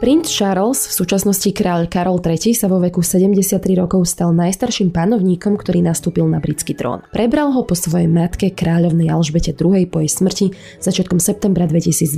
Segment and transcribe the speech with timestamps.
[0.00, 5.60] Princ Charles, v súčasnosti kráľ Karol III, sa vo veku 73 rokov stal najstarším panovníkom,
[5.60, 7.04] ktorý nastúpil na britský trón.
[7.12, 10.46] Prebral ho po svojej matke kráľovnej Alžbete II po jej smrti
[10.80, 12.16] začiatkom septembra 2022.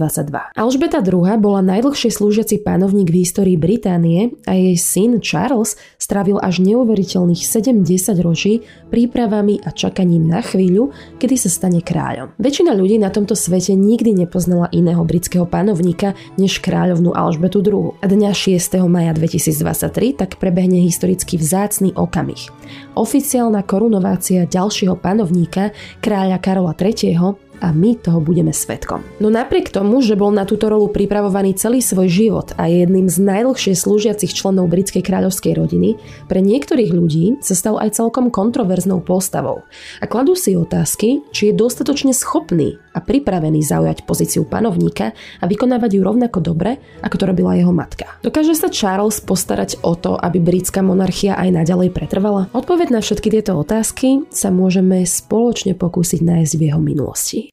[0.55, 6.63] Alžbeta II bola najdlhšie slúžiaci panovník v histórii Británie a jej syn Charles strávil až
[6.63, 7.83] neuveriteľných 70
[8.23, 8.63] ročí
[8.95, 12.39] prípravami a čakaním na chvíľu, kedy sa stane kráľom.
[12.39, 17.97] Väčšina ľudí na tomto svete nikdy nepoznala iného britského panovníka než kráľovnú Alžbetu II druhu.
[17.99, 18.85] A dňa 6.
[18.85, 22.53] maja 2023 tak prebehne historicky vzácný okamih.
[22.93, 25.73] Oficiálna korunovácia ďalšieho panovníka,
[26.05, 29.07] kráľa Karola III a my toho budeme svetkom.
[29.23, 33.07] No napriek tomu, že bol na túto rolu pripravovaný celý svoj život a je jedným
[33.07, 35.95] z najdlhšie slúžiacich členov britskej kráľovskej rodiny,
[36.27, 39.63] pre niektorých ľudí sa stal aj celkom kontroverznou postavou.
[40.03, 45.91] A kladú si otázky, či je dostatočne schopný a pripravený zaujať pozíciu panovníka a vykonávať
[45.97, 48.21] ju rovnako dobre, ako to robila jeho matka.
[48.21, 52.53] Dokáže sa Charles postarať o to, aby britská monarchia aj naďalej pretrvala?
[52.53, 57.49] Odpoveď na všetky tieto otázky sa môžeme spoločne pokúsiť nájsť v jeho minulosti.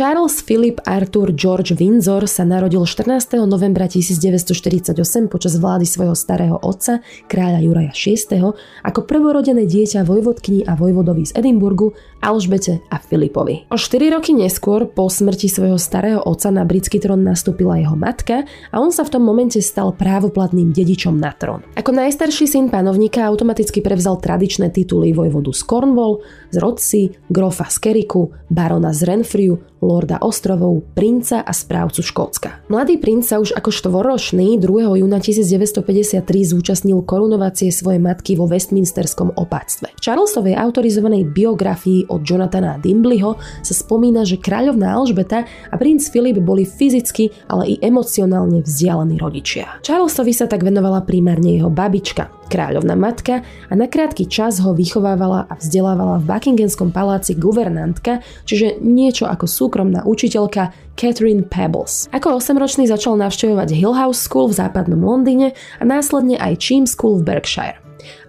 [0.00, 3.36] Charles Philip Arthur George Windsor sa narodil 14.
[3.44, 4.96] novembra 1948
[5.28, 11.36] počas vlády svojho starého otca, kráľa Juraja VI, ako prvorodené dieťa vojvodkyni a vojvodovi z
[11.36, 11.92] Edimburgu,
[12.24, 13.68] Alžbete a Filipovi.
[13.68, 18.48] O 4 roky neskôr, po smrti svojho starého otca na britský trón nastúpila jeho matka
[18.72, 21.60] a on sa v tom momente stal právoplatným dedičom na trón.
[21.76, 27.76] Ako najstarší syn panovníka automaticky prevzal tradičné tituly vojvodu z Cornwall, z Rodsey, grofa z
[27.84, 29.60] Keriku, barona z Renfrew,
[29.90, 32.70] lorda ostrovov, princa a správcu Škótska.
[32.70, 35.02] Mladý princ sa už ako štvoročný 2.
[35.02, 39.90] júna 1953 zúčastnil korunovácie svojej matky vo Westminsterskom opáctve.
[39.98, 43.34] V Charlesovej autorizovanej biografii od Jonathana Dimbleyho
[43.66, 49.82] sa spomína, že kráľovná Alžbeta a princ Filip boli fyzicky, ale i emocionálne vzdialení rodičia.
[49.82, 55.46] Charlesovi sa tak venovala primárne jeho babička, kráľovná matka a na krátky čas ho vychovávala
[55.46, 62.10] a vzdelávala v Buckinghamskom paláci guvernantka, čiže niečo ako súkromná učiteľka Catherine Pebbles.
[62.10, 67.22] Ako 8-ročný začal navštevovať Hill House School v západnom Londýne a následne aj Cheam School
[67.22, 67.78] v Berkshire.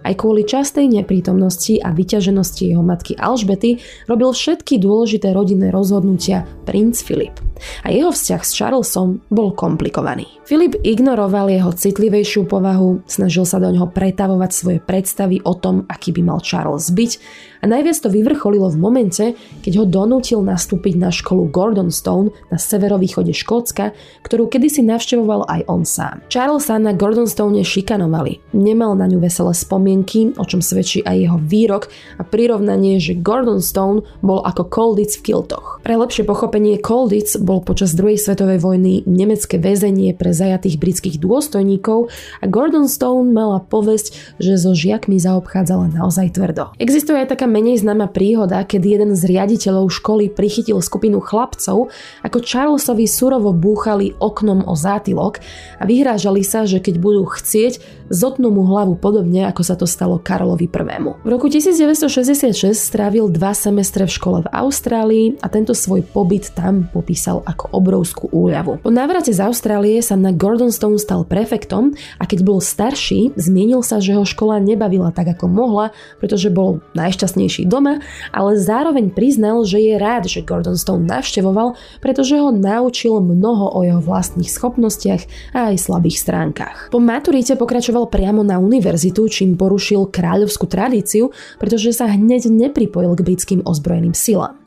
[0.02, 3.78] Aj kvôli častej neprítomnosti a vyťaženosti jeho matky Alžbety
[4.10, 7.38] robil všetky dôležité rodinné rozhodnutia princ Filip.
[7.86, 10.26] A jeho vzťah s Charlesom bol komplikovaný.
[10.42, 16.10] Filip ignoroval jeho citlivejšiu povahu, snažil sa do neho pretavovať svoje predstavy o tom, aký
[16.10, 17.12] by mal Charles byť
[17.62, 19.24] a najviac to vyvrcholilo v momente,
[19.62, 23.94] keď ho donútil nastúpiť na školu Gordonstone na severovýchode Škótska,
[24.26, 26.26] ktorú kedysi navštevoval aj on sám.
[26.26, 28.42] Charles sa na Gordonstone šikanovali.
[28.58, 29.91] Nemal na ňu veselé spomienky,
[30.38, 35.84] o čom svedčí aj jeho výrok a prirovnanie, že Gordonstone bol ako Colditz v Kiltoch.
[35.84, 42.08] Pre lepšie pochopenie Colditz bol počas druhej svetovej vojny nemecké väzenie pre zajatých britských dôstojníkov
[42.40, 46.72] a Gordonstone mala povesť, že so žiakmi zaobchádzala naozaj tvrdo.
[46.80, 51.92] Existuje aj taká menej známa príhoda, kedy jeden z riaditeľov školy prichytil skupinu chlapcov,
[52.24, 55.42] ako Charlesovi surovo búchali oknom o zátylok
[55.76, 60.20] a vyhrážali sa, že keď budú chcieť, zotnú mu hlavu podobne, ako sa to stalo
[60.20, 61.00] Karolovi I.
[61.24, 66.92] V roku 1966 strávil dva semestre v škole v Austrálii a tento svoj pobyt tam
[66.92, 68.84] popísal ako obrovskú úľavu.
[68.84, 73.98] Po návrate z Austrálie sa na Gordonstone stal prefektom a keď bol starší, zmienil sa,
[73.98, 79.80] že ho škola nebavila tak, ako mohla, pretože bol najšťastnejší doma, ale zároveň priznal, že
[79.80, 85.72] je rád, že Gordon Stone navštevoval, pretože ho naučil mnoho o jeho vlastných schopnostiach a
[85.72, 86.92] aj slabých stránkach.
[86.92, 93.24] Po maturite pokračoval priamo na univerzitu, čím porušil kráľovskú tradíciu, pretože sa hneď nepripojil k
[93.26, 94.61] britským ozbrojeným silám.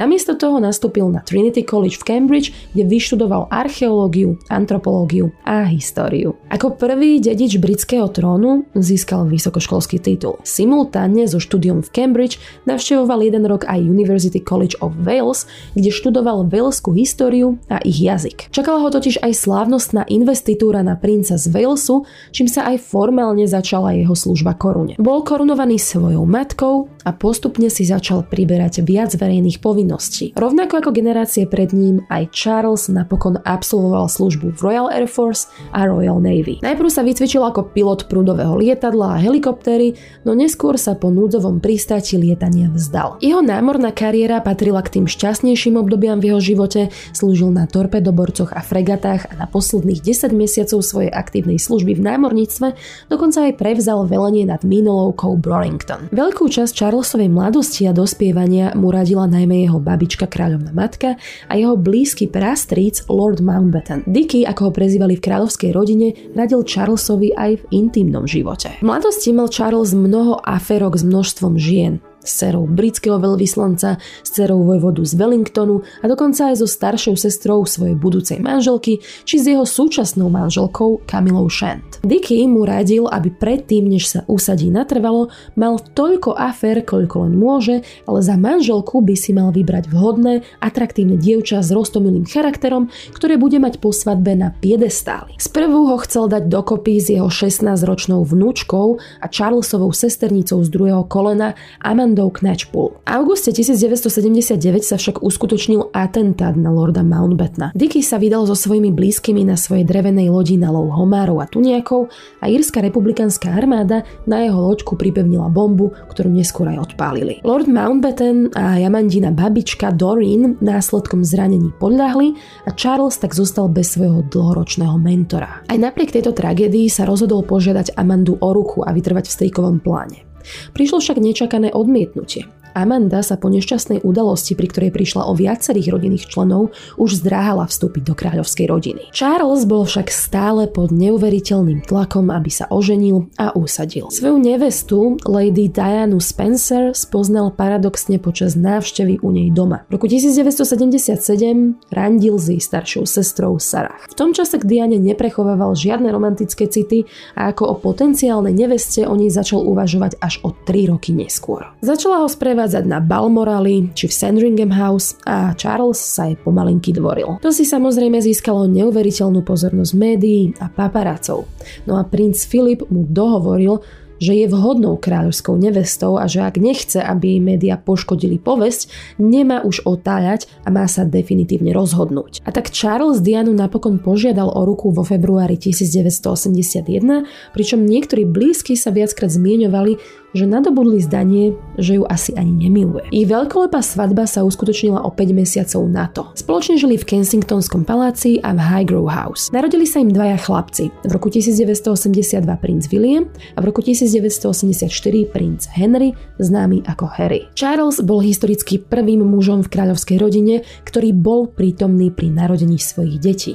[0.00, 6.38] Namiesto toho nastúpil na Trinity College v Cambridge, kde vyštudoval archeológiu, antropológiu a históriu.
[6.48, 10.40] Ako prvý dedič britského trónu získal vysokoškolský titul.
[10.46, 15.44] Simultánne so štúdiom v Cambridge navštevoval jeden rok aj University College of Wales,
[15.74, 18.48] kde študoval Waleskú históriu a ich jazyk.
[18.50, 23.94] Čakala ho totiž aj slávnostná investitúra na princa z Walesu, čím sa aj formálne začala
[23.94, 24.94] jeho služba korune.
[24.96, 30.36] Bol korunovaný svojou matkou a postupne si začal priberať viac verejných povinností.
[30.36, 35.88] Rovnako ako generácie pred ním, aj Charles napokon absolvoval službu v Royal Air Force a
[35.88, 36.60] Royal Navy.
[36.60, 39.96] Najprv sa vycvičil ako pilot prúdového lietadla a helikoptéry,
[40.28, 43.16] no neskôr sa po núdzovom pristáti lietania vzdal.
[43.24, 48.60] Jeho námorná kariéra patrila k tým šťastnejším obdobiam v jeho živote, slúžil na torpedoborcoch a
[48.60, 52.76] fregatách a na posledných 10 mesiacov svojej aktívnej služby v námorníctve
[53.08, 56.10] dokonca aj prevzal velenie nad mínolovkou Brorington.
[56.12, 61.14] Veľkú časť Charlesovej mladosti a dospievania mu radila najmä jeho babička kráľovná matka
[61.46, 64.02] a jeho blízky prastríc Lord Mountbatten.
[64.02, 68.74] Dicky, ako ho prezývali v kráľovskej rodine, radil Charlesovi aj v intimnom živote.
[68.82, 74.60] V mladosti mal Charles mnoho aferok s množstvom žien s dcerou britského veľvyslanca, s dcerou
[74.60, 79.64] vojvodu z Wellingtonu a dokonca aj so staršou sestrou svojej budúcej manželky či s jeho
[79.64, 82.04] súčasnou manželkou Camilou Shant.
[82.04, 87.80] Dicky mu radil, aby predtým, než sa usadí natrvalo, mal toľko afér, koľko len môže,
[88.04, 93.56] ale za manželku by si mal vybrať vhodné, atraktívne dievča s roztomilým charakterom, ktoré bude
[93.56, 95.38] mať po svadbe na piedestáli.
[95.40, 101.56] Sprvu ho chcel dať dokopy s jeho 16-ročnou vnúčkou a Charlesovou sesternicou z druhého kolena
[101.80, 102.88] Amanda legendou Knatchpool.
[103.04, 107.76] V auguste 1979 sa však uskutočnil atentát na lorda Mountbattena.
[107.76, 112.08] Dicky sa vydal so svojimi blízkymi na svojej drevenej lodi na lov homárov a tuniakov
[112.40, 117.44] a írska republikánska armáda na jeho loďku pripevnila bombu, ktorú neskôr aj odpálili.
[117.44, 122.32] Lord Mountbatten a Jamandina babička Doreen následkom zranení podľahli
[122.64, 125.60] a Charles tak zostal bez svojho dlhoročného mentora.
[125.68, 130.28] Aj napriek tejto tragédii sa rozhodol požiadať Amandu o ruku a vytrvať v strikovom pláne.
[130.72, 132.46] Prišlo však nečakané odmietnutie.
[132.78, 138.02] Amanda sa po nešťastnej udalosti, pri ktorej prišla o viacerých rodinných členov, už zdráhala vstúpiť
[138.06, 139.02] do kráľovskej rodiny.
[139.10, 144.14] Charles bol však stále pod neuveriteľným tlakom, aby sa oženil a usadil.
[144.14, 149.82] Svoju nevestu, Lady Dianu Spencer, spoznal paradoxne počas návštevy u nej doma.
[149.90, 154.06] V roku 1977 randil s jej staršou sestrou Sarah.
[154.06, 159.18] V tom čase k Diane neprechovával žiadne romantické city a ako o potenciálnej neveste o
[159.18, 161.74] nej začal uvažovať až o 3 roky neskôr.
[161.82, 166.92] Začala ho sprevádzať odchádzať na Balmoraly či v Sandringham House a Charles sa jej pomalinky
[166.92, 167.40] dvoril.
[167.40, 171.48] To si samozrejme získalo neuveriteľnú pozornosť médií a paparácov.
[171.88, 173.80] No a princ Filip mu dohovoril,
[174.18, 179.62] že je vhodnou kráľovskou nevestou a že ak nechce, aby jej média poškodili povesť, nemá
[179.62, 182.42] už otáľať a má sa definitívne rozhodnúť.
[182.42, 188.90] A tak Charles Dianu napokon požiadal o ruku vo februári 1981, pričom niektorí blízky sa
[188.90, 193.08] viackrát zmieňovali, že nadobudli zdanie, že ju asi ani nemiluje.
[193.08, 196.28] Ich veľkolepá svadba sa uskutočnila o 5 mesiacov na to.
[196.36, 199.48] Spoločne žili v Kensingtonskom paláci a v Highgrove House.
[199.48, 200.92] Narodili sa im dvaja chlapci.
[201.06, 203.24] V roku 1982 princ William
[203.56, 204.90] a v roku 1984
[205.32, 207.48] princ Henry, známy ako Harry.
[207.56, 213.54] Charles bol historicky prvým mužom v kráľovskej rodine, ktorý bol prítomný pri narodení svojich detí.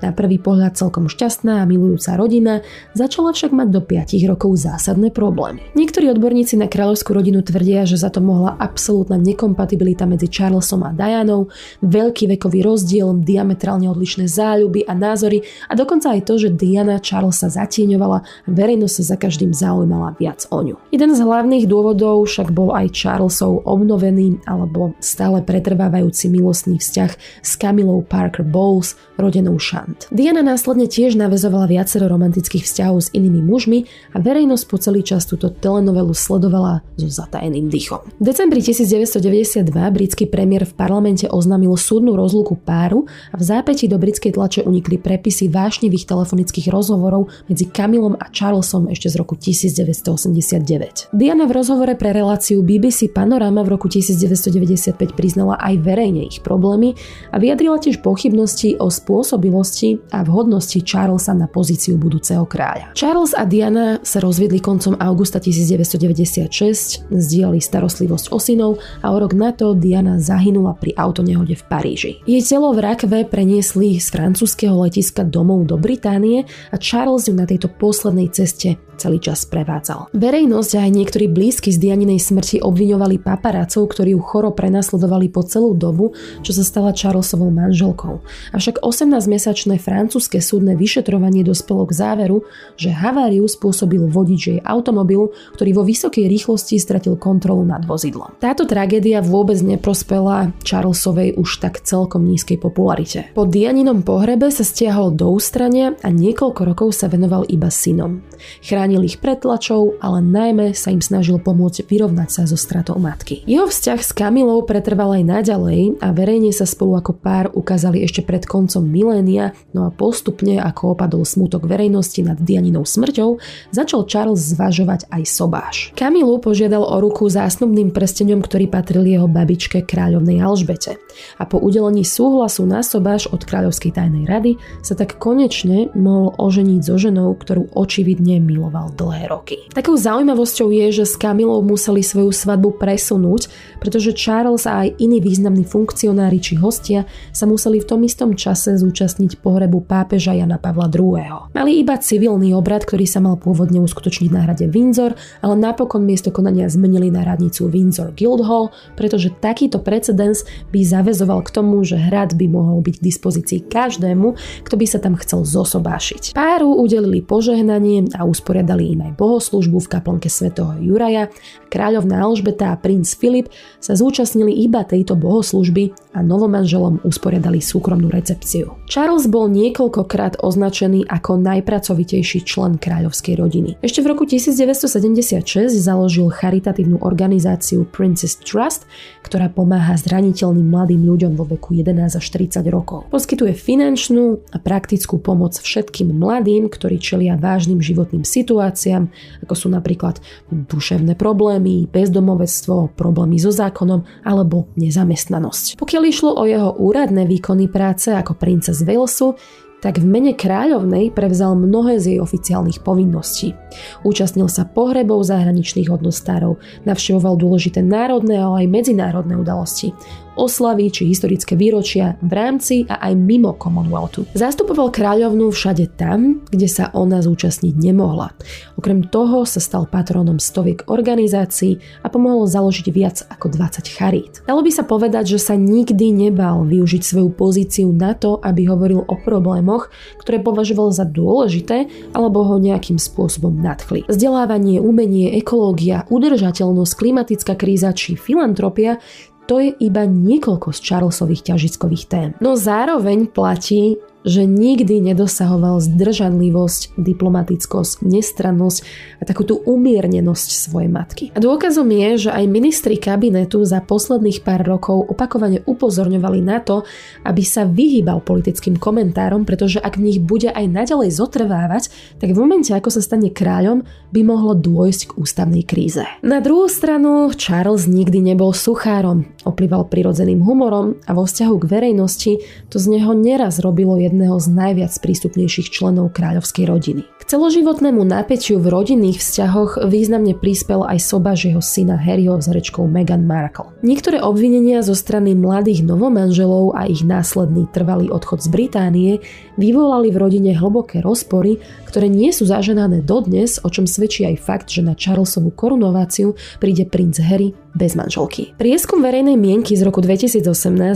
[0.00, 2.64] Na prvý pohľad celkom šťastná a milujúca rodina
[2.96, 5.60] začala však mať do 5 rokov zásadné problémy.
[5.76, 10.94] Niektorí odborníci na kráľovskú rodinu tvrdia, že za to mohla absolútna nekompatibilita medzi Charlesom a
[10.94, 11.50] Dianou,
[11.82, 17.50] veľký vekový rozdiel, diametrálne odlišné záľuby a názory a dokonca aj to, že Diana Charlesa
[17.50, 20.78] zatieňovala a verejnosť sa za každým zaujímala viac o ňu.
[20.94, 27.10] Jeden z hlavných dôvodov však bol aj Charlesov obnovený alebo stále pretrvávajúci milostný vzťah
[27.42, 30.06] s Camilou Parker Bowles, rodenou Shant.
[30.14, 33.82] Diana následne tiež navezovala viacero romantických vzťahov s inými mužmi
[34.14, 37.98] a verejnosť po celý čas túto telenovelu novelu sledovala so zatajeným dychom.
[38.22, 43.98] V decembri 1992 britský premiér v parlamente oznámil súdnu rozluku páru a v zápäti do
[43.98, 51.10] britskej tlače unikli prepisy vášnivých telefonických rozhovorov medzi Kamilom a Charlesom ešte z roku 1989.
[51.10, 56.94] Diana v rozhovore pre reláciu BBC Panorama v roku 1995 priznala aj verejne ich problémy
[57.34, 62.94] a vyjadrila tiež pochybnosti o spôsobilosti a vhodnosti Charlesa na pozíciu budúceho kráľa.
[62.94, 69.16] Charles a Diana sa rozviedli koncom augusta 19 1996 zdieľali starostlivosť o synov a o
[69.16, 72.12] rok na to Diana zahynula pri autonehode v Paríži.
[72.28, 77.48] Jej telo v rakve preniesli z francúzského letiska domov do Británie a Charles ju na
[77.48, 80.10] tejto poslednej ceste celý čas prevádzal.
[80.10, 85.46] Verejnosť a aj niektorí blízky z Dianinej smrti obviňovali paparácov, ktorí ju choro prenasledovali po
[85.46, 88.18] celú dobu, čo sa stala Charlesovou manželkou.
[88.50, 92.42] Avšak 18-mesačné francúzske súdne vyšetrovanie dospelo k záveru,
[92.74, 98.40] že haváriu spôsobil vodič jej automobilu, ktorý vo vysokej rýchlosti stratil kontrolu nad vozidlom.
[98.40, 103.28] Táto tragédia vôbec neprospela Charlesovej už tak celkom nízkej popularite.
[103.36, 108.24] Po Dianinom pohrebe sa stiahol do ústrania a niekoľko rokov sa venoval iba synom.
[108.64, 113.44] Chránil ich pred tlačou, ale najmä sa im snažil pomôcť vyrovnať sa so stratou matky.
[113.44, 118.24] Jeho vzťah s Kamilou pretrval aj naďalej a verejne sa spolu ako pár ukázali ešte
[118.24, 123.42] pred koncom milénia, no a postupne ako opadol smutok verejnosti nad Dianinou smrťou,
[123.74, 125.76] začal Charles zvažovať aj sobáš.
[125.98, 131.02] Kamilu požiadal o ruku zásnubným prsteňom, ktorý patril jeho babičke kráľovnej Alžbete.
[131.36, 134.54] A po udelení súhlasu na sobáš od kráľovskej tajnej rady
[134.86, 139.58] sa tak konečne mohol oženiť so ženou, ktorú očividne miloval dlhé roky.
[139.74, 143.50] Takou zaujímavosťou je, že s Kamilou museli svoju svadbu presunúť,
[143.82, 148.78] pretože Charles a aj iní významní funkcionári či hostia sa museli v tom istom čase
[148.78, 151.50] zúčastniť pohrebu pápeža Jana Pavla II.
[151.56, 156.28] Mali iba civilný obrad, ktorý sa mal pôvodne uskutočniť na hrade Windsor, ale napokon miesto
[156.28, 162.36] konania zmenili na radnicu Windsor Guildhall, pretože takýto precedens by zavezoval k tomu, že hrad
[162.36, 164.36] by mohol byť k dispozícii každému,
[164.68, 166.36] kto by sa tam chcel zosobášiť.
[166.36, 171.32] Páru udelili požehnanie a usporiadali im aj bohoslužbu v kaplnke svätého Juraja.
[171.72, 173.48] Kráľovná Alžbeta a princ Filip
[173.80, 178.76] sa zúčastnili iba tejto bohoslužby a novomanželom usporiadali súkromnú recepciu.
[178.84, 183.70] Charles bol niekoľkokrát označený ako najpracovitejší člen kráľovskej rodiny.
[183.80, 188.84] Ešte v roku 1976 založil charitatívnu organizáciu Princess Trust,
[189.22, 193.06] ktorá pomáha zraniteľným mladým ľuďom vo veku 11 až 30 rokov.
[193.14, 200.18] Poskytuje finančnú a praktickú pomoc všetkým mladým, ktorí čelia vážnym životným situáciám, ako sú napríklad
[200.50, 205.78] duševné problémy, bezdomovectvo, problémy so zákonom alebo nezamestnanosť.
[205.78, 209.38] Pokiaľ išlo o jeho úradné výkony práce ako princes Walesu,
[209.78, 213.54] tak v mene kráľovnej prevzal mnohé z jej oficiálnych povinností.
[214.02, 219.94] Účastnil sa pohrebov zahraničných hodnostárov, navštevoval dôležité národné, ale aj medzinárodné udalosti
[220.38, 224.30] oslavy či historické výročia v rámci a aj mimo Commonwealthu.
[224.38, 228.30] Zastupoval kráľovnú všade tam, kde sa ona zúčastniť nemohla.
[228.78, 234.46] Okrem toho sa stal patronom stoviek organizácií a pomohol založiť viac ako 20 charít.
[234.46, 239.02] Dalo by sa povedať, že sa nikdy nebal využiť svoju pozíciu na to, aby hovoril
[239.02, 239.90] o problémoch,
[240.22, 244.06] ktoré považoval za dôležité alebo ho nejakým spôsobom nadchli.
[244.06, 249.02] Vzdelávanie, umenie, ekológia, udržateľnosť, klimatická kríza či filantropia
[249.48, 252.28] to je iba niekoľko z Charlesových ťažiskových tém.
[252.44, 253.96] No zároveň platí,
[254.26, 258.78] že nikdy nedosahoval zdržanlivosť, diplomatickosť, nestrannosť
[259.18, 261.24] a takú tú umiernenosť svojej matky.
[261.34, 266.82] A dôkazom je, že aj ministri kabinetu za posledných pár rokov opakovane upozorňovali na to,
[267.22, 272.40] aby sa vyhýbal politickým komentárom, pretože ak v nich bude aj naďalej zotrvávať, tak v
[272.40, 276.02] momente, ako sa stane kráľom, by mohlo dôjsť k ústavnej kríze.
[276.24, 282.32] Na druhú stranu, Charles nikdy nebol suchárom, oplýval prirodzeným humorom a vo vzťahu k verejnosti
[282.72, 287.02] to z neho neraz robilo jedného z najviac prístupnejších členov kráľovskej rodiny.
[287.20, 292.88] K celoživotnému napätiu v rodinných vzťahoch významne prispel aj sobaž jeho syna Harryho s rečkou
[292.88, 293.68] Meghan Markle.
[293.84, 299.12] Niektoré obvinenia zo strany mladých novomanželov a ich následný trvalý odchod z Británie
[299.60, 304.68] vyvolali v rodine hlboké rozpory, ktoré nie sú zaženané dodnes, o čom svedčí aj fakt,
[304.72, 308.56] že na Charlesovú korunováciu príde princ Harry bez manželky.
[308.58, 310.42] Prieskum verejnej mienky z roku 2018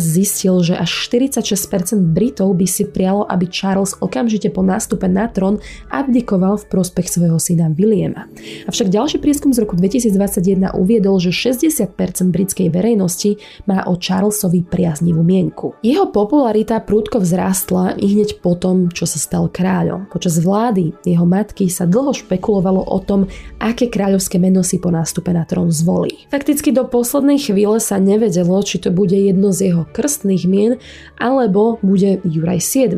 [0.03, 5.59] zistil, že až 46% Britov by si prialo, aby Charles okamžite po nástupe na trón
[5.91, 8.31] abdikoval v prospech svojho syna Williama.
[8.71, 11.99] Avšak ďalší prieskum z roku 2021 uviedol, že 60%
[12.31, 15.75] britskej verejnosti má o Charlesovi priaznivú mienku.
[15.83, 20.07] Jeho popularita prúdko vzrástla i hneď po tom, čo sa stal kráľom.
[20.07, 23.27] Počas vlády jeho matky sa dlho špekulovalo o tom,
[23.59, 26.31] aké kráľovské meno si po nástupe na trón zvolí.
[26.31, 30.79] Fakticky do poslednej chvíle sa nevedelo, či to bude jedno z jeho krstných mien,
[31.19, 32.92] alebo bude Juraj 7.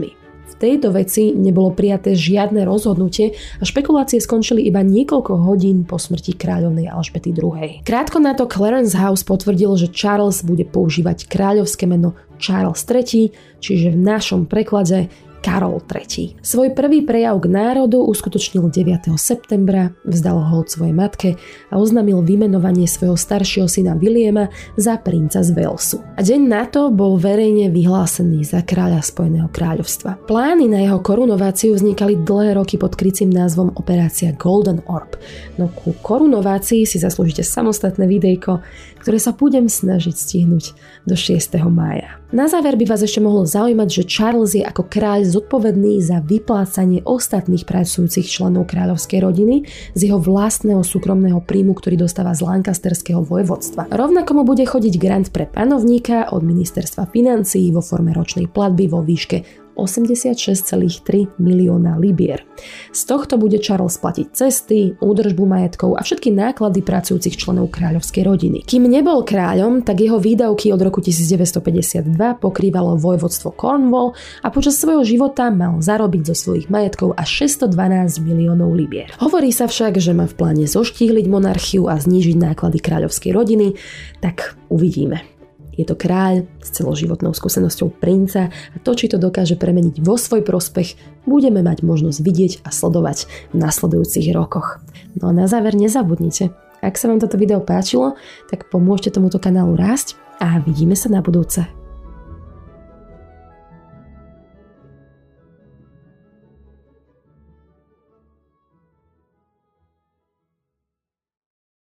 [0.45, 6.37] V tejto veci nebolo prijaté žiadne rozhodnutie a špekulácie skončili iba niekoľko hodín po smrti
[6.37, 7.83] kráľovnej Alžbety II.
[7.83, 13.95] Krátko na to Clarence House potvrdil, že Charles bude používať kráľovské meno Charles III, čiže
[13.95, 15.09] v našom preklade
[15.45, 16.41] Karol III.
[16.41, 19.13] Svoj prvý prejav k národu uskutočnil 9.
[19.21, 21.37] septembra, vzdal hold svojej matke
[21.69, 24.49] a oznámil vymenovanie svojho staršieho syna Williama
[24.81, 26.01] za princa z Walesu.
[26.17, 30.25] A deň na to bol verejne vyhlásený za kráľa Spojeného kráľovstva.
[30.25, 35.21] Plány na jeho korunováciu vznikali dlhé roky pod krycím názvom Operácia Golden Orb.
[35.61, 38.65] No ku korunovácii si zaslúžite samostatné videjko,
[39.05, 40.73] ktoré sa budem snažiť stihnúť
[41.05, 41.61] do 6.
[41.69, 42.17] mája.
[42.33, 47.03] Na záver by vás ešte mohlo zaujímať, že Charles je ako kráľ zodpovedný za vyplácanie
[47.03, 49.67] ostatných pracujúcich členov kráľovskej rodiny
[49.99, 53.91] z jeho vlastného súkromného príjmu, ktorý dostáva z Lancasterského vojvodstva.
[53.91, 59.03] Rovnako mu bude chodiť grant pre panovníka od ministerstva financií vo forme ročnej platby vo
[59.03, 62.47] výške 86,3 milióna libier.
[62.95, 68.59] Z tohto bude Charles platiť cesty, údržbu majetkov a všetky náklady pracujúcich členov kráľovskej rodiny.
[68.63, 72.07] Kým nebol kráľom, tak jeho výdavky od roku 1952
[72.39, 78.73] pokrývalo vojvodstvo Cornwall a počas svojho života mal zarobiť zo svojich majetkov až 612 miliónov
[78.73, 79.11] libier.
[79.19, 83.75] Hovorí sa však, že má v pláne zoštíhliť monarchiu a znížiť náklady kráľovskej rodiny,
[84.23, 85.34] tak uvidíme.
[85.75, 90.47] Je to kráľ s celoživotnou skúsenosťou princa a to, či to dokáže premeniť vo svoj
[90.47, 94.81] prospech, budeme mať možnosť vidieť a sledovať v nasledujúcich rokoch.
[95.21, 96.55] No a na záver nezabudnite,
[96.85, 98.19] ak sa vám toto video páčilo,
[98.53, 101.84] tak pomôžte tomuto kanálu rásť a vidíme sa na budúce.